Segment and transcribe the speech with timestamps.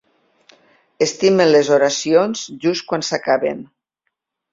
[1.05, 3.63] Estimen les oracions just quan s'acaben.